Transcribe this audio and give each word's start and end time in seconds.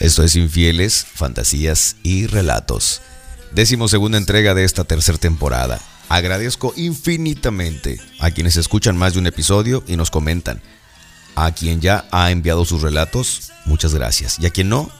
Esto 0.00 0.24
es 0.24 0.34
Infieles, 0.34 1.06
Fantasías 1.14 1.94
y 2.02 2.26
Relatos. 2.26 3.00
Décimo 3.52 3.86
segunda 3.86 4.16
entrega 4.16 4.54
de 4.54 4.64
esta 4.64 4.84
tercera 4.84 5.18
temporada. 5.18 5.78
Agradezco 6.08 6.72
infinitamente 6.74 8.00
a 8.18 8.30
quienes 8.30 8.56
escuchan 8.56 8.96
más 8.96 9.12
de 9.12 9.18
un 9.18 9.26
episodio 9.26 9.84
y 9.86 9.96
nos 9.96 10.10
comentan. 10.10 10.62
A 11.34 11.52
quien 11.52 11.82
ya 11.82 12.08
ha 12.12 12.30
enviado 12.30 12.64
sus 12.64 12.80
relatos, 12.80 13.52
muchas 13.66 13.92
gracias. 13.92 14.38
Y 14.38 14.46
a 14.46 14.50
quien 14.50 14.70
no, 14.70 14.90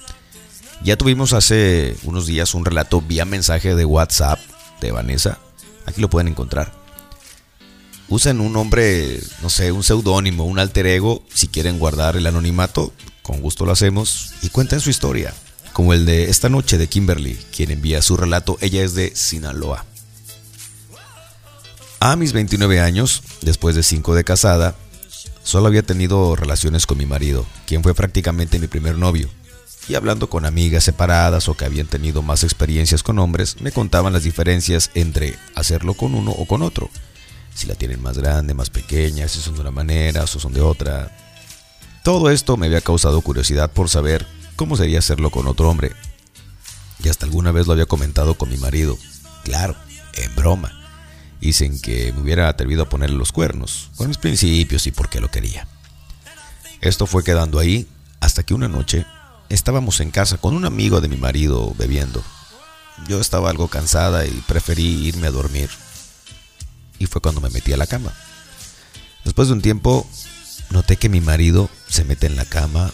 Ya 0.83 0.97
tuvimos 0.97 1.31
hace 1.31 1.95
unos 2.03 2.27
días 2.27 2.55
un 2.55 2.65
relato 2.65 2.99
vía 2.99 3.23
mensaje 3.23 3.73
de 3.73 3.85
WhatsApp 3.85 4.39
de 4.81 4.91
Vanessa. 4.91 5.39
Aquí 5.85 6.01
lo 6.01 6.09
pueden 6.09 6.27
encontrar. 6.27 6.73
Usen 8.09 8.41
un 8.41 8.53
nombre, 8.53 9.19
no 9.41 9.49
sé, 9.49 9.71
un 9.71 9.83
seudónimo, 9.83 10.45
un 10.45 10.59
alter 10.59 10.85
ego, 10.87 11.23
si 11.33 11.47
quieren 11.47 11.79
guardar 11.79 12.15
el 12.15 12.27
anonimato, 12.27 12.93
con 13.21 13.41
gusto 13.41 13.65
lo 13.65 13.71
hacemos, 13.71 14.33
y 14.41 14.49
cuenten 14.49 14.81
su 14.81 14.89
historia, 14.89 15.33
como 15.71 15.93
el 15.93 16.05
de 16.05 16.29
esta 16.29 16.49
noche 16.49 16.77
de 16.77 16.87
Kimberly, 16.87 17.39
quien 17.55 17.71
envía 17.71 18.01
su 18.01 18.17
relato, 18.17 18.57
ella 18.61 18.83
es 18.83 18.93
de 18.93 19.15
Sinaloa. 19.15 19.85
A 21.99 22.15
mis 22.17 22.33
29 22.33 22.81
años, 22.81 23.23
después 23.41 23.75
de 23.75 23.81
5 23.81 24.13
de 24.13 24.25
casada, 24.25 24.75
solo 25.41 25.67
había 25.67 25.83
tenido 25.83 26.35
relaciones 26.35 26.85
con 26.85 26.97
mi 26.97 27.05
marido, 27.05 27.45
quien 27.65 27.81
fue 27.81 27.93
prácticamente 27.93 28.59
mi 28.59 28.67
primer 28.67 28.97
novio. 28.97 29.29
Y 29.87 29.95
hablando 29.95 30.29
con 30.29 30.45
amigas 30.45 30.85
separadas 30.85 31.49
o 31.49 31.55
que 31.55 31.65
habían 31.65 31.87
tenido 31.87 32.21
más 32.21 32.43
experiencias 32.43 33.03
con 33.03 33.19
hombres, 33.19 33.59
me 33.61 33.71
contaban 33.71 34.13
las 34.13 34.23
diferencias 34.23 34.91
entre 34.93 35.37
hacerlo 35.55 35.93
con 35.93 36.15
uno 36.15 36.31
o 36.31 36.45
con 36.45 36.61
otro. 36.61 36.89
Si 37.53 37.67
la 37.67 37.75
tienen 37.75 38.01
más 38.01 38.17
grande, 38.17 38.53
más 38.53 38.69
pequeña, 38.69 39.27
si 39.27 39.39
son 39.39 39.55
de 39.55 39.61
una 39.61 39.71
manera 39.71 40.23
o 40.23 40.27
son 40.27 40.53
de 40.53 40.61
otra. 40.61 41.11
Todo 42.03 42.29
esto 42.29 42.57
me 42.57 42.67
había 42.67 42.81
causado 42.81 43.21
curiosidad 43.21 43.71
por 43.71 43.89
saber 43.89 44.25
cómo 44.55 44.77
sería 44.77 44.99
hacerlo 44.99 45.29
con 45.29 45.47
otro 45.47 45.69
hombre. 45.69 45.91
Y 47.03 47.09
hasta 47.09 47.25
alguna 47.25 47.51
vez 47.51 47.67
lo 47.67 47.73
había 47.73 47.85
comentado 47.85 48.35
con 48.35 48.49
mi 48.49 48.57
marido. 48.57 48.97
Claro, 49.43 49.75
en 50.13 50.33
broma 50.35 50.79
dicen 51.43 51.81
que 51.81 52.13
me 52.13 52.21
hubiera 52.21 52.47
atrevido 52.47 52.83
a 52.83 52.89
ponerle 52.89 53.17
los 53.17 53.33
cuernos, 53.33 53.89
con 53.97 54.07
mis 54.07 54.17
principios 54.17 54.87
y 54.87 54.91
por 54.91 55.09
qué 55.09 55.19
lo 55.19 55.29
quería. 55.29 55.67
Esto 56.79 57.05
fue 57.05 57.23
quedando 57.25 57.59
ahí 57.59 57.85
hasta 58.21 58.43
que 58.43 58.53
una 58.53 58.69
noche 58.69 59.05
estábamos 59.49 59.99
en 59.99 60.11
casa 60.11 60.37
con 60.37 60.55
un 60.55 60.65
amigo 60.65 61.01
de 61.01 61.07
mi 61.07 61.17
marido 61.17 61.73
bebiendo. 61.77 62.23
Yo 63.07 63.19
estaba 63.19 63.49
algo 63.49 63.67
cansada 63.67 64.25
y 64.25 64.31
preferí 64.47 65.07
irme 65.07 65.27
a 65.27 65.31
dormir. 65.31 65.69
Y 66.99 67.07
fue 67.07 67.21
cuando 67.21 67.41
me 67.41 67.49
metí 67.49 67.73
a 67.73 67.77
la 67.77 67.87
cama. 67.87 68.13
Después 69.25 69.47
de 69.47 69.53
un 69.53 69.61
tiempo, 69.61 70.07
noté 70.69 70.97
que 70.97 71.09
mi 71.09 71.21
marido 71.21 71.69
se 71.89 72.03
mete 72.03 72.27
en 72.27 72.35
la 72.35 72.45
cama, 72.45 72.91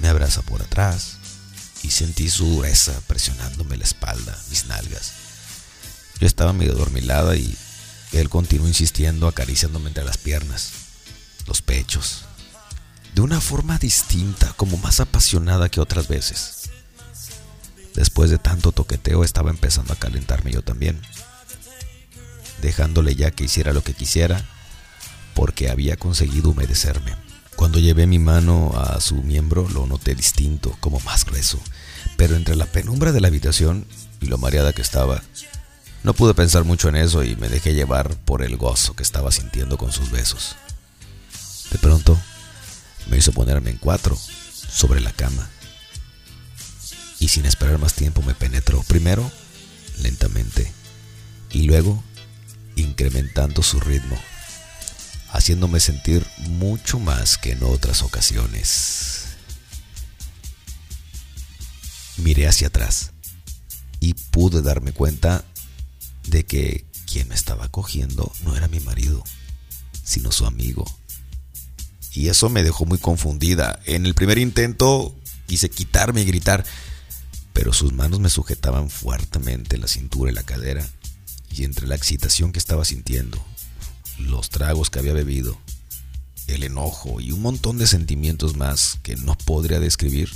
me 0.00 0.08
abraza 0.08 0.42
por 0.42 0.62
atrás 0.62 1.16
y 1.82 1.90
sentí 1.90 2.30
su 2.30 2.46
dureza 2.46 2.92
presionándome 3.06 3.76
la 3.76 3.84
espalda, 3.84 4.38
mis 4.50 4.66
nalgas. 4.66 5.12
Yo 6.20 6.26
estaba 6.26 6.52
medio 6.52 6.74
dormilada 6.74 7.36
y 7.36 7.56
él 8.12 8.28
continuó 8.28 8.68
insistiendo, 8.68 9.26
acariciándome 9.26 9.88
entre 9.88 10.04
las 10.04 10.18
piernas, 10.18 10.70
los 11.46 11.62
pechos, 11.62 12.24
de 13.14 13.22
una 13.22 13.40
forma 13.40 13.78
distinta, 13.78 14.52
como 14.56 14.76
más 14.78 15.00
apasionada 15.00 15.68
que 15.68 15.80
otras 15.80 16.08
veces. 16.08 16.70
Después 17.94 18.30
de 18.30 18.38
tanto 18.38 18.72
toqueteo 18.72 19.22
estaba 19.22 19.50
empezando 19.50 19.92
a 19.92 19.96
calentarme 19.96 20.50
yo 20.50 20.62
también, 20.62 21.00
dejándole 22.60 23.14
ya 23.14 23.30
que 23.30 23.44
hiciera 23.44 23.72
lo 23.72 23.84
que 23.84 23.94
quisiera, 23.94 24.44
porque 25.34 25.70
había 25.70 25.96
conseguido 25.96 26.50
humedecerme. 26.50 27.14
Cuando 27.54 27.78
llevé 27.78 28.08
mi 28.08 28.18
mano 28.18 28.72
a 28.76 29.00
su 29.00 29.22
miembro 29.22 29.68
lo 29.68 29.86
noté 29.86 30.16
distinto, 30.16 30.76
como 30.80 30.98
más 31.00 31.24
grueso, 31.24 31.60
pero 32.16 32.34
entre 32.34 32.56
la 32.56 32.66
penumbra 32.66 33.12
de 33.12 33.20
la 33.20 33.28
habitación 33.28 33.86
y 34.20 34.26
lo 34.26 34.38
mareada 34.38 34.72
que 34.72 34.82
estaba, 34.82 35.22
no 36.02 36.14
pude 36.14 36.34
pensar 36.34 36.64
mucho 36.64 36.88
en 36.88 36.96
eso 36.96 37.22
y 37.22 37.36
me 37.36 37.48
dejé 37.48 37.74
llevar 37.74 38.16
por 38.24 38.42
el 38.42 38.56
gozo 38.56 38.94
que 38.94 39.04
estaba 39.04 39.30
sintiendo 39.30 39.78
con 39.78 39.92
sus 39.92 40.10
besos. 40.10 40.56
De 41.70 41.78
pronto, 41.78 42.18
me 43.08 43.18
hizo 43.18 43.32
ponerme 43.32 43.70
en 43.70 43.78
cuatro, 43.78 44.16
sobre 44.16 45.00
la 45.00 45.12
cama. 45.12 45.48
Y 47.20 47.28
sin 47.28 47.46
esperar 47.46 47.78
más 47.78 47.94
tiempo 47.94 48.22
me 48.22 48.34
penetró, 48.34 48.82
primero 48.82 49.30
lentamente 50.00 50.72
y 51.50 51.62
luego 51.62 52.02
incrementando 52.76 53.62
su 53.62 53.78
ritmo, 53.78 54.18
haciéndome 55.30 55.78
sentir 55.78 56.26
mucho 56.38 56.98
más 56.98 57.38
que 57.38 57.52
en 57.52 57.62
otras 57.62 58.02
ocasiones. 58.02 59.26
Miré 62.16 62.48
hacia 62.48 62.68
atrás 62.68 63.12
y 64.00 64.14
pude 64.14 64.62
darme 64.62 64.92
cuenta 64.92 65.44
de 66.26 66.44
que 66.44 66.84
quien 67.06 67.28
me 67.28 67.34
estaba 67.34 67.68
cogiendo 67.68 68.32
no 68.42 68.56
era 68.56 68.66
mi 68.66 68.80
marido, 68.80 69.22
sino 70.02 70.32
su 70.32 70.46
amigo. 70.46 70.84
Y 72.14 72.28
eso 72.28 72.48
me 72.48 72.62
dejó 72.62 72.86
muy 72.86 72.98
confundida. 72.98 73.80
En 73.86 74.06
el 74.06 74.14
primer 74.14 74.38
intento 74.38 75.14
quise 75.46 75.68
quitarme 75.68 76.22
y 76.22 76.24
gritar, 76.24 76.64
pero 77.52 77.72
sus 77.72 77.92
manos 77.92 78.20
me 78.20 78.30
sujetaban 78.30 78.88
fuertemente 78.88 79.78
la 79.78 79.88
cintura 79.88 80.30
y 80.30 80.34
la 80.34 80.44
cadera. 80.44 80.88
Y 81.50 81.64
entre 81.64 81.88
la 81.88 81.96
excitación 81.96 82.52
que 82.52 82.60
estaba 82.60 82.84
sintiendo, 82.84 83.44
los 84.18 84.48
tragos 84.48 84.90
que 84.90 85.00
había 85.00 85.12
bebido, 85.12 85.58
el 86.46 86.62
enojo 86.62 87.20
y 87.20 87.32
un 87.32 87.42
montón 87.42 87.78
de 87.78 87.86
sentimientos 87.86 88.56
más 88.56 88.98
que 89.02 89.16
no 89.16 89.36
podría 89.36 89.80
describir, 89.80 90.30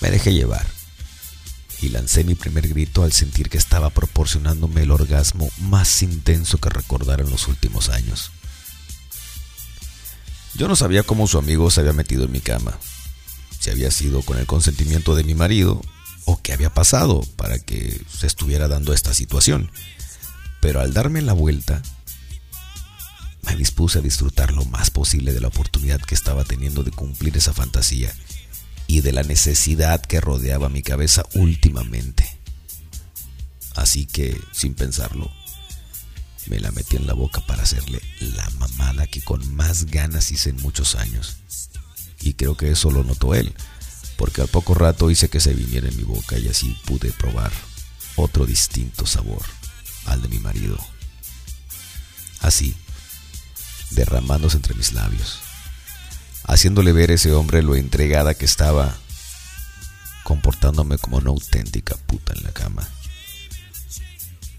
me 0.00 0.10
dejé 0.10 0.32
llevar 0.32 0.66
y 1.80 1.90
lancé 1.90 2.24
mi 2.24 2.34
primer 2.34 2.68
grito 2.68 3.04
al 3.04 3.12
sentir 3.12 3.48
que 3.48 3.58
estaba 3.58 3.90
proporcionándome 3.90 4.82
el 4.82 4.90
orgasmo 4.90 5.48
más 5.58 6.02
intenso 6.02 6.58
que 6.58 6.70
recordara 6.70 7.22
en 7.22 7.30
los 7.30 7.48
últimos 7.48 7.88
años. 7.88 8.32
Yo 10.60 10.68
no 10.68 10.76
sabía 10.76 11.02
cómo 11.04 11.26
su 11.26 11.38
amigo 11.38 11.70
se 11.70 11.80
había 11.80 11.94
metido 11.94 12.24
en 12.24 12.32
mi 12.32 12.42
cama, 12.42 12.78
si 13.60 13.70
había 13.70 13.90
sido 13.90 14.20
con 14.20 14.36
el 14.36 14.44
consentimiento 14.44 15.14
de 15.14 15.24
mi 15.24 15.34
marido 15.34 15.80
o 16.26 16.42
qué 16.42 16.52
había 16.52 16.68
pasado 16.74 17.22
para 17.36 17.58
que 17.58 18.02
se 18.14 18.26
estuviera 18.26 18.68
dando 18.68 18.92
esta 18.92 19.14
situación. 19.14 19.72
Pero 20.60 20.82
al 20.82 20.92
darme 20.92 21.22
la 21.22 21.32
vuelta, 21.32 21.80
me 23.40 23.56
dispuse 23.56 24.00
a 24.00 24.02
disfrutar 24.02 24.52
lo 24.52 24.66
más 24.66 24.90
posible 24.90 25.32
de 25.32 25.40
la 25.40 25.48
oportunidad 25.48 26.02
que 26.02 26.14
estaba 26.14 26.44
teniendo 26.44 26.82
de 26.82 26.90
cumplir 26.90 27.38
esa 27.38 27.54
fantasía 27.54 28.14
y 28.86 29.00
de 29.00 29.12
la 29.12 29.22
necesidad 29.22 30.02
que 30.02 30.20
rodeaba 30.20 30.68
mi 30.68 30.82
cabeza 30.82 31.24
últimamente. 31.32 32.36
Así 33.76 34.04
que, 34.04 34.38
sin 34.52 34.74
pensarlo, 34.74 35.32
me 36.50 36.60
la 36.60 36.70
metí 36.72 36.96
en 36.96 37.06
la 37.06 37.14
boca 37.14 37.40
para 37.46 37.62
hacerle 37.62 38.02
la 38.20 38.50
mamada 38.58 39.06
que 39.06 39.22
con 39.22 39.54
más 39.54 39.86
ganas 39.86 40.30
hice 40.32 40.50
en 40.50 40.60
muchos 40.60 40.96
años. 40.96 41.36
Y 42.20 42.34
creo 42.34 42.56
que 42.56 42.70
eso 42.70 42.90
lo 42.90 43.04
notó 43.04 43.34
él, 43.34 43.54
porque 44.18 44.42
al 44.42 44.48
poco 44.48 44.74
rato 44.74 45.10
hice 45.10 45.30
que 45.30 45.40
se 45.40 45.54
viniera 45.54 45.88
en 45.88 45.96
mi 45.96 46.02
boca 46.02 46.36
y 46.38 46.48
así 46.48 46.76
pude 46.84 47.12
probar 47.12 47.52
otro 48.16 48.44
distinto 48.44 49.06
sabor 49.06 49.42
al 50.04 50.20
de 50.20 50.28
mi 50.28 50.38
marido. 50.38 50.76
Así, 52.40 52.76
derramándose 53.92 54.56
entre 54.56 54.74
mis 54.74 54.92
labios 54.92 55.40
haciéndole 56.50 56.92
ver 56.92 57.10
a 57.10 57.14
ese 57.14 57.32
hombre 57.32 57.62
lo 57.62 57.76
entregada 57.76 58.34
que 58.34 58.44
estaba, 58.44 58.96
comportándome 60.24 60.98
como 60.98 61.18
una 61.18 61.30
auténtica 61.30 61.96
puta 61.96 62.32
en 62.34 62.42
la 62.42 62.52
cama. 62.52 62.88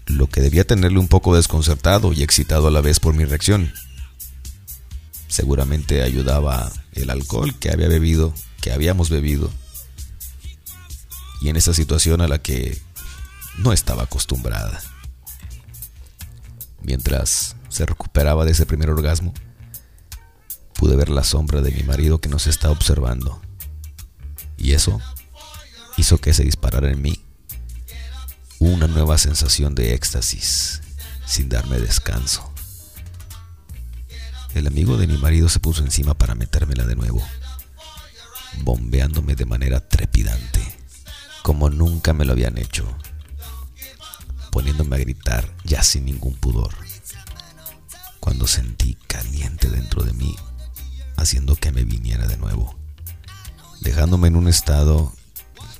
Lo 0.06 0.26
que 0.26 0.40
debía 0.40 0.66
tenerle 0.66 0.98
un 0.98 1.08
poco 1.08 1.36
desconcertado 1.36 2.12
y 2.12 2.22
excitado 2.22 2.68
a 2.68 2.70
la 2.70 2.80
vez 2.80 3.00
por 3.00 3.14
mi 3.14 3.24
reacción. 3.24 3.72
Seguramente 5.28 6.02
ayudaba 6.02 6.72
el 6.92 7.10
alcohol 7.10 7.54
que 7.58 7.70
había 7.70 7.88
bebido, 7.88 8.34
que 8.60 8.72
habíamos 8.72 9.08
bebido, 9.08 9.50
y 11.40 11.48
en 11.48 11.56
esa 11.56 11.72
situación 11.74 12.20
a 12.20 12.28
la 12.28 12.40
que 12.40 12.80
no 13.58 13.72
estaba 13.72 14.04
acostumbrada. 14.04 14.80
Mientras 16.82 17.56
se 17.68 17.86
recuperaba 17.86 18.44
de 18.44 18.52
ese 18.52 18.66
primer 18.66 18.90
orgasmo, 18.90 19.32
pude 20.74 20.96
ver 20.96 21.08
la 21.08 21.24
sombra 21.24 21.62
de 21.62 21.70
mi 21.72 21.82
marido 21.84 22.20
que 22.20 22.28
nos 22.28 22.46
está 22.46 22.70
observando. 22.70 23.40
Y 24.56 24.72
eso 24.72 25.00
hizo 25.96 26.18
que 26.18 26.34
se 26.34 26.44
disparara 26.44 26.90
en 26.90 27.00
mí 27.00 27.24
una 28.84 28.94
nueva 28.94 29.16
sensación 29.16 29.76
de 29.76 29.94
éxtasis 29.94 30.80
sin 31.24 31.48
darme 31.48 31.78
descanso. 31.78 32.52
El 34.54 34.66
amigo 34.66 34.96
de 34.96 35.06
mi 35.06 35.16
marido 35.18 35.48
se 35.48 35.60
puso 35.60 35.84
encima 35.84 36.14
para 36.14 36.34
metérmela 36.34 36.84
de 36.84 36.96
nuevo, 36.96 37.22
bombeándome 38.62 39.36
de 39.36 39.46
manera 39.46 39.86
trepidante, 39.88 40.60
como 41.44 41.70
nunca 41.70 42.12
me 42.12 42.24
lo 42.24 42.32
habían 42.32 42.58
hecho. 42.58 42.84
poniéndome 44.50 44.96
a 44.96 44.98
gritar 44.98 45.48
ya 45.62 45.84
sin 45.84 46.04
ningún 46.04 46.34
pudor. 46.34 46.74
Cuando 48.18 48.48
sentí 48.48 48.96
caliente 49.06 49.70
dentro 49.70 50.02
de 50.02 50.12
mí, 50.12 50.34
haciendo 51.16 51.54
que 51.54 51.70
me 51.70 51.84
viniera 51.84 52.26
de 52.26 52.36
nuevo, 52.36 52.76
dejándome 53.80 54.26
en 54.26 54.34
un 54.34 54.48
estado 54.48 55.12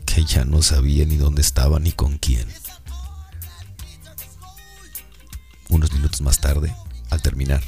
que 0.07 0.25
ya 0.25 0.45
no 0.45 0.63
sabía 0.63 1.05
ni 1.05 1.17
dónde 1.17 1.43
estaba 1.43 1.81
ni 1.81 1.91
con 1.91 2.19
quién. 2.19 2.47
Unos 5.73 5.91
minutos 5.95 6.21
más 6.21 6.39
tarde, 6.39 6.77
al 7.09 7.23
terminar, 7.23 7.63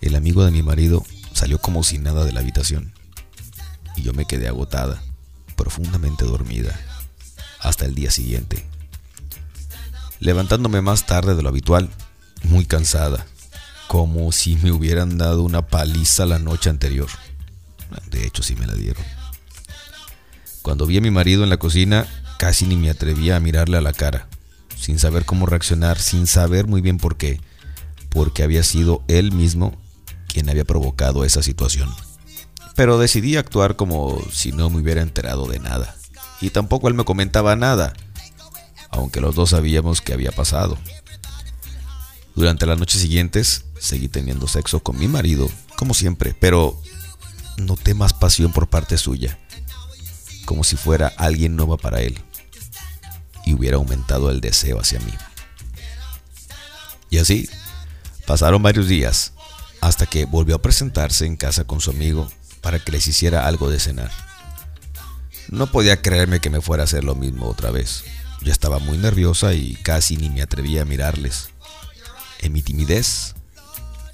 el 0.00 0.16
amigo 0.16 0.42
de 0.42 0.50
mi 0.50 0.62
marido 0.62 1.04
salió 1.34 1.58
como 1.58 1.84
si 1.84 1.98
nada 1.98 2.24
de 2.24 2.32
la 2.32 2.40
habitación 2.40 2.94
y 3.94 4.00
yo 4.00 4.14
me 4.14 4.24
quedé 4.24 4.48
agotada, 4.48 5.02
profundamente 5.54 6.24
dormida, 6.24 6.74
hasta 7.60 7.84
el 7.84 7.94
día 7.94 8.10
siguiente. 8.10 8.64
Levantándome 10.18 10.80
más 10.80 11.04
tarde 11.04 11.34
de 11.34 11.42
lo 11.42 11.50
habitual, 11.50 11.90
muy 12.42 12.64
cansada, 12.64 13.26
como 13.86 14.32
si 14.32 14.56
me 14.56 14.72
hubieran 14.72 15.18
dado 15.18 15.42
una 15.42 15.66
paliza 15.66 16.24
la 16.24 16.38
noche 16.38 16.70
anterior. 16.70 17.10
De 18.10 18.26
hecho, 18.26 18.42
sí 18.42 18.56
me 18.56 18.66
la 18.66 18.72
dieron. 18.72 19.04
Cuando 20.62 20.86
vi 20.86 20.96
a 20.96 21.02
mi 21.02 21.10
marido 21.10 21.44
en 21.44 21.50
la 21.50 21.58
cocina, 21.58 22.06
casi 22.38 22.64
ni 22.64 22.76
me 22.76 22.88
atrevía 22.88 23.36
a 23.36 23.40
mirarle 23.40 23.76
a 23.76 23.82
la 23.82 23.92
cara, 23.92 24.26
sin 24.84 24.98
saber 24.98 25.24
cómo 25.24 25.46
reaccionar, 25.46 25.98
sin 25.98 26.26
saber 26.26 26.66
muy 26.66 26.82
bien 26.82 26.98
por 26.98 27.16
qué, 27.16 27.40
porque 28.10 28.42
había 28.42 28.62
sido 28.62 29.02
él 29.08 29.32
mismo 29.32 29.74
quien 30.28 30.50
había 30.50 30.66
provocado 30.66 31.24
esa 31.24 31.42
situación. 31.42 31.88
Pero 32.76 32.98
decidí 32.98 33.36
actuar 33.36 33.76
como 33.76 34.22
si 34.30 34.52
no 34.52 34.68
me 34.68 34.82
hubiera 34.82 35.00
enterado 35.00 35.46
de 35.46 35.58
nada, 35.58 35.96
y 36.42 36.50
tampoco 36.50 36.88
él 36.88 36.94
me 36.94 37.06
comentaba 37.06 37.56
nada, 37.56 37.94
aunque 38.90 39.22
los 39.22 39.34
dos 39.34 39.50
sabíamos 39.50 40.02
que 40.02 40.12
había 40.12 40.32
pasado. 40.32 40.76
Durante 42.34 42.66
las 42.66 42.78
noches 42.78 43.00
siguientes 43.00 43.64
seguí 43.78 44.08
teniendo 44.08 44.48
sexo 44.48 44.80
con 44.80 44.98
mi 44.98 45.08
marido, 45.08 45.48
como 45.78 45.94
siempre, 45.94 46.36
pero 46.38 46.78
noté 47.56 47.94
más 47.94 48.12
pasión 48.12 48.52
por 48.52 48.68
parte 48.68 48.98
suya 48.98 49.38
como 50.44 50.62
si 50.62 50.76
fuera 50.76 51.10
alguien 51.16 51.56
nuevo 51.56 51.78
para 51.78 52.02
él 52.02 52.22
hubiera 53.54 53.76
aumentado 53.76 54.30
el 54.30 54.40
deseo 54.40 54.80
hacia 54.80 55.00
mí. 55.00 55.12
Y 57.10 57.18
así 57.18 57.48
pasaron 58.26 58.62
varios 58.62 58.88
días 58.88 59.32
hasta 59.80 60.06
que 60.06 60.24
volvió 60.24 60.56
a 60.56 60.62
presentarse 60.62 61.26
en 61.26 61.36
casa 61.36 61.64
con 61.64 61.80
su 61.80 61.90
amigo 61.90 62.28
para 62.60 62.78
que 62.78 62.92
les 62.92 63.06
hiciera 63.06 63.46
algo 63.46 63.70
de 63.70 63.78
cenar. 63.78 64.10
No 65.50 65.66
podía 65.66 66.00
creerme 66.00 66.40
que 66.40 66.50
me 66.50 66.60
fuera 66.60 66.82
a 66.82 66.84
hacer 66.84 67.04
lo 67.04 67.14
mismo 67.14 67.46
otra 67.46 67.70
vez. 67.70 68.04
Yo 68.40 68.50
estaba 68.50 68.78
muy 68.78 68.96
nerviosa 68.98 69.54
y 69.54 69.74
casi 69.74 70.16
ni 70.16 70.30
me 70.30 70.42
atrevía 70.42 70.82
a 70.82 70.86
mirarles. 70.86 71.50
En 72.40 72.52
mi 72.52 72.62
timidez, 72.62 73.34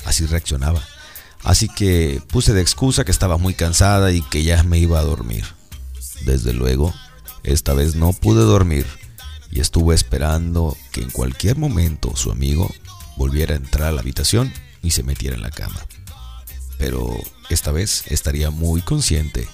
así 0.05 0.27
reaccionaba. 0.27 0.83
Así 1.43 1.69
que 1.69 2.21
puse 2.29 2.53
de 2.53 2.61
excusa 2.61 3.05
que 3.05 3.13
estaba 3.13 3.39
muy 3.39 3.55
cansada 3.55 4.13
y 4.13 4.23
que 4.23 4.43
ya 4.43 4.63
me 4.63 4.79
iba 4.79 4.99
a 4.99 5.05
dormir. 5.05 5.45
Desde 6.27 6.53
luego, 6.53 6.93
esta 7.45 7.73
vez 7.73 7.95
no 7.95 8.13
pude 8.13 8.43
dormir 8.43 8.87
y 9.51 9.61
estuve 9.61 9.95
esperando 9.95 10.77
que 10.93 11.03
en 11.03 11.11
cualquier 11.11 11.57
momento 11.57 12.15
su 12.17 12.31
amigo 12.31 12.73
volviera 13.17 13.55
a 13.55 13.59
entrar 13.59 13.89
a 13.89 13.93
la 13.93 14.01
habitación 14.01 14.53
y 14.83 14.93
se 14.93 15.03
metiera 15.03 15.37
en 15.37 15.43
la 15.43 15.51
cama. 15.51 15.87
Pero 16.79 17.17
esta 17.51 17.73
vez 17.73 18.05
estaría 18.07 18.51
muy 18.51 18.81
consciente 18.83 19.49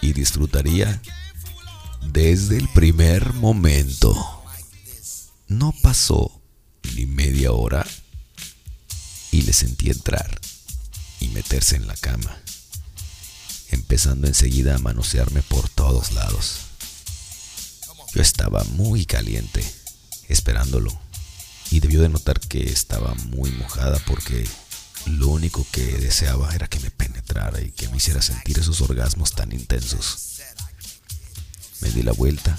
y 0.00 0.12
disfrutaría 0.12 1.02
desde 2.12 2.56
el 2.56 2.68
primer 2.68 3.34
momento. 3.34 4.14
No 5.48 5.74
pasó 5.82 6.40
ni 6.94 7.06
media 7.06 7.52
hora 7.52 7.86
y 9.32 9.42
le 9.42 9.52
sentí 9.52 9.90
entrar 9.90 10.40
y 11.20 11.28
meterse 11.28 11.76
en 11.76 11.86
la 11.86 11.96
cama 11.96 12.40
empezando 13.70 14.26
enseguida 14.26 14.76
a 14.76 14.78
manosearme 14.78 15.42
por 15.42 15.68
todos 15.68 16.12
lados. 16.12 16.69
Yo 18.14 18.22
estaba 18.22 18.64
muy 18.64 19.06
caliente, 19.06 19.64
esperándolo, 20.28 20.98
y 21.70 21.80
debió 21.80 22.02
de 22.02 22.08
notar 22.08 22.40
que 22.40 22.64
estaba 22.64 23.14
muy 23.14 23.50
mojada 23.52 23.98
porque 24.06 24.46
lo 25.06 25.28
único 25.28 25.66
que 25.70 25.82
deseaba 25.82 26.54
era 26.54 26.66
que 26.66 26.80
me 26.80 26.90
penetrara 26.90 27.60
y 27.60 27.70
que 27.70 27.88
me 27.88 27.98
hiciera 27.98 28.20
sentir 28.20 28.58
esos 28.58 28.80
orgasmos 28.80 29.32
tan 29.32 29.52
intensos. 29.52 30.40
Me 31.80 31.90
di 31.90 32.02
la 32.02 32.12
vuelta, 32.12 32.58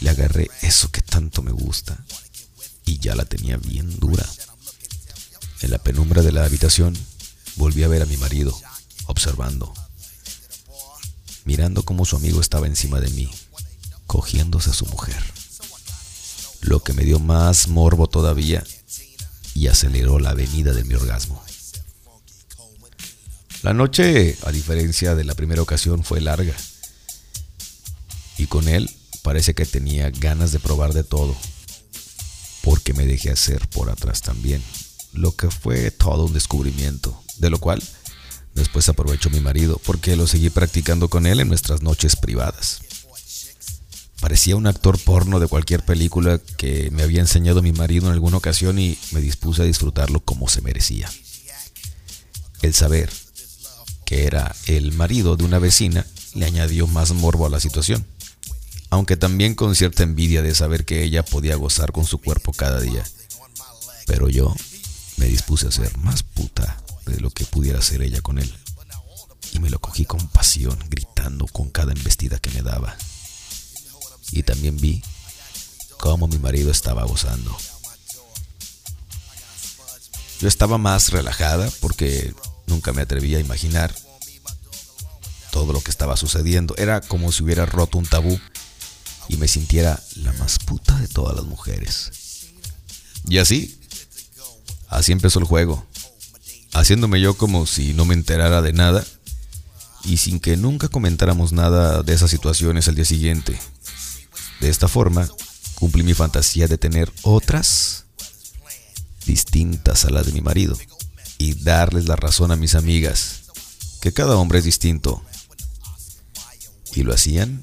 le 0.00 0.10
agarré 0.10 0.50
eso 0.62 0.90
que 0.90 1.00
tanto 1.00 1.42
me 1.42 1.52
gusta 1.52 2.04
y 2.84 2.98
ya 2.98 3.14
la 3.14 3.24
tenía 3.24 3.56
bien 3.56 3.98
dura. 3.98 4.28
En 5.60 5.70
la 5.70 5.78
penumbra 5.78 6.22
de 6.22 6.32
la 6.32 6.44
habitación 6.44 6.96
volví 7.54 7.82
a 7.84 7.88
ver 7.88 8.02
a 8.02 8.06
mi 8.06 8.16
marido, 8.16 8.58
observando, 9.06 9.72
mirando 11.44 11.84
cómo 11.84 12.04
su 12.04 12.16
amigo 12.16 12.40
estaba 12.40 12.66
encima 12.66 13.00
de 13.00 13.08
mí, 13.10 13.30
cogiéndose 14.16 14.70
a 14.70 14.72
su 14.72 14.86
mujer. 14.86 15.22
Lo 16.62 16.82
que 16.82 16.94
me 16.94 17.04
dio 17.04 17.18
más 17.18 17.68
morbo 17.68 18.06
todavía 18.06 18.64
y 19.54 19.66
aceleró 19.66 20.18
la 20.18 20.32
venida 20.32 20.72
de 20.72 20.84
mi 20.84 20.94
orgasmo. 20.94 21.44
La 23.62 23.74
noche, 23.74 24.38
a 24.46 24.52
diferencia 24.52 25.14
de 25.14 25.24
la 25.24 25.34
primera 25.34 25.60
ocasión, 25.60 26.02
fue 26.02 26.22
larga. 26.22 26.54
Y 28.38 28.46
con 28.46 28.68
él 28.68 28.88
parece 29.20 29.52
que 29.52 29.66
tenía 29.66 30.08
ganas 30.08 30.50
de 30.50 30.60
probar 30.60 30.94
de 30.94 31.04
todo. 31.04 31.36
Porque 32.62 32.94
me 32.94 33.04
dejé 33.04 33.30
hacer 33.30 33.68
por 33.68 33.90
atrás 33.90 34.22
también. 34.22 34.62
Lo 35.12 35.36
que 35.36 35.50
fue 35.50 35.90
todo 35.90 36.24
un 36.24 36.32
descubrimiento. 36.32 37.22
De 37.36 37.50
lo 37.50 37.58
cual 37.58 37.82
Después 38.56 38.88
aprovechó 38.88 39.28
mi 39.28 39.40
marido 39.40 39.78
porque 39.84 40.16
lo 40.16 40.26
seguí 40.26 40.48
practicando 40.48 41.10
con 41.10 41.26
él 41.26 41.40
en 41.40 41.48
nuestras 41.48 41.82
noches 41.82 42.16
privadas. 42.16 42.80
Parecía 44.26 44.56
un 44.56 44.66
actor 44.66 44.98
porno 44.98 45.38
de 45.38 45.46
cualquier 45.46 45.84
película 45.84 46.40
que 46.56 46.90
me 46.90 47.04
había 47.04 47.20
enseñado 47.20 47.62
mi 47.62 47.70
marido 47.72 48.06
en 48.06 48.12
alguna 48.12 48.38
ocasión 48.38 48.76
y 48.76 48.98
me 49.12 49.20
dispuse 49.20 49.62
a 49.62 49.66
disfrutarlo 49.66 50.18
como 50.18 50.48
se 50.48 50.62
merecía. 50.62 51.08
El 52.60 52.74
saber 52.74 53.08
que 54.04 54.24
era 54.24 54.52
el 54.66 54.90
marido 54.90 55.36
de 55.36 55.44
una 55.44 55.60
vecina 55.60 56.04
le 56.34 56.44
añadió 56.44 56.88
más 56.88 57.12
morbo 57.12 57.46
a 57.46 57.50
la 57.50 57.60
situación, 57.60 58.04
aunque 58.90 59.16
también 59.16 59.54
con 59.54 59.76
cierta 59.76 60.02
envidia 60.02 60.42
de 60.42 60.56
saber 60.56 60.84
que 60.84 61.04
ella 61.04 61.24
podía 61.24 61.54
gozar 61.54 61.92
con 61.92 62.04
su 62.04 62.18
cuerpo 62.18 62.52
cada 62.52 62.80
día. 62.80 63.04
Pero 64.08 64.28
yo 64.28 64.52
me 65.18 65.26
dispuse 65.26 65.68
a 65.68 65.70
ser 65.70 65.96
más 65.98 66.24
puta 66.24 66.82
de 67.06 67.20
lo 67.20 67.30
que 67.30 67.44
pudiera 67.44 67.78
hacer 67.78 68.02
ella 68.02 68.20
con 68.22 68.40
él. 68.40 68.52
Y 69.52 69.60
me 69.60 69.70
lo 69.70 69.78
cogí 69.78 70.04
con 70.04 70.26
pasión, 70.26 70.76
gritando 70.90 71.46
con 71.46 71.70
cada 71.70 71.92
embestida 71.92 72.40
que 72.40 72.50
me 72.50 72.62
daba. 72.62 72.96
Y 74.32 74.42
también 74.42 74.76
vi 74.78 75.02
cómo 75.98 76.28
mi 76.28 76.38
marido 76.38 76.70
estaba 76.70 77.04
gozando. 77.04 77.56
Yo 80.40 80.48
estaba 80.48 80.78
más 80.78 81.10
relajada 81.10 81.70
porque 81.80 82.34
nunca 82.66 82.92
me 82.92 83.02
atrevía 83.02 83.38
a 83.38 83.40
imaginar 83.40 83.94
todo 85.50 85.72
lo 85.72 85.80
que 85.80 85.90
estaba 85.90 86.16
sucediendo. 86.16 86.74
Era 86.76 87.00
como 87.00 87.32
si 87.32 87.42
hubiera 87.42 87.64
roto 87.64 87.98
un 87.98 88.06
tabú 88.06 88.38
y 89.28 89.36
me 89.38 89.48
sintiera 89.48 90.02
la 90.16 90.32
más 90.34 90.58
puta 90.58 90.98
de 90.98 91.08
todas 91.08 91.34
las 91.34 91.46
mujeres. 91.46 92.10
Y 93.28 93.38
así, 93.38 93.80
así 94.88 95.12
empezó 95.12 95.38
el 95.38 95.46
juego 95.46 95.86
haciéndome 96.76 97.20
yo 97.20 97.34
como 97.34 97.66
si 97.66 97.94
no 97.94 98.04
me 98.04 98.14
enterara 98.14 98.60
de 98.60 98.72
nada 98.74 99.04
y 100.04 100.18
sin 100.18 100.40
que 100.40 100.56
nunca 100.56 100.88
comentáramos 100.88 101.52
nada 101.52 102.02
de 102.02 102.12
esas 102.12 102.30
situaciones 102.30 102.86
al 102.86 102.94
día 102.94 103.04
siguiente. 103.04 103.58
De 104.60 104.68
esta 104.68 104.88
forma, 104.88 105.28
cumplí 105.74 106.02
mi 106.02 106.14
fantasía 106.14 106.66
de 106.68 106.78
tener 106.78 107.12
otras 107.22 108.04
distintas 109.26 110.04
a 110.04 110.10
las 110.10 110.26
de 110.26 110.32
mi 110.32 110.40
marido 110.40 110.76
y 111.38 111.54
darles 111.54 112.06
la 112.06 112.16
razón 112.16 112.50
a 112.52 112.56
mis 112.56 112.74
amigas, 112.74 113.42
que 114.00 114.12
cada 114.12 114.36
hombre 114.36 114.58
es 114.58 114.64
distinto. 114.64 115.22
Y 116.94 117.02
lo 117.02 117.12
hacían 117.12 117.60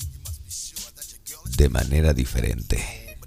de 1.58 1.70
manera 1.70 2.14
diferente. 2.14 3.18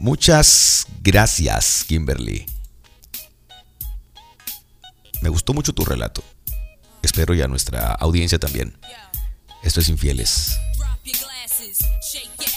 Muchas 0.00 0.86
gracias, 1.02 1.84
Kimberly. 1.84 2.46
Me 5.20 5.28
gustó 5.28 5.52
mucho 5.52 5.72
tu 5.74 5.84
relato. 5.84 6.24
Espero 7.02 7.34
ya 7.34 7.46
nuestra 7.46 7.92
audiencia 7.92 8.38
también. 8.38 8.76
Esto 9.62 9.80
es 9.80 9.88
Infieles. 9.88 10.58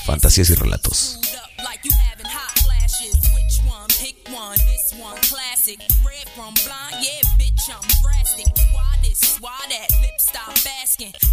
Fantasías 0.05 0.49
y 0.49 0.55
relatos. 0.55 1.19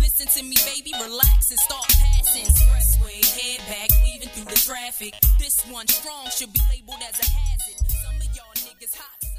Listen 0.01 0.27
to 0.27 0.43
me, 0.43 0.57
baby, 0.67 0.93
relax 1.01 1.51
and 1.51 1.59
start 1.61 1.87
passing. 1.89 2.45
Expressway, 2.45 3.25
head 3.25 3.61
back, 3.69 3.89
weaving 4.05 4.29
through 4.29 4.45
the 4.45 4.61
traffic. 4.61 5.15
This 5.39 5.61
one 5.71 5.87
strong 5.89 6.29
should 6.31 6.53
be 6.53 6.61
labeled 6.71 7.01
as 7.09 7.19
a 7.21 7.31
hazard. 7.31 7.87
Some 7.89 8.17
of 8.17 8.37
y'all 8.37 8.55
niggas 8.55 8.97
hot. 8.97 9.30